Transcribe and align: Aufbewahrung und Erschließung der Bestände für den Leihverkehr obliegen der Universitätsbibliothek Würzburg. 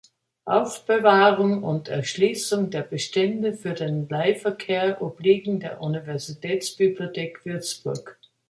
Aufbewahrung 0.45 1.61
und 1.61 1.87
Erschließung 1.87 2.71
der 2.71 2.81
Bestände 2.81 3.53
für 3.53 3.73
den 3.75 4.09
Leihverkehr 4.09 4.99
obliegen 4.99 5.59
der 5.59 5.79
Universitätsbibliothek 5.79 7.45
Würzburg. 7.45 8.17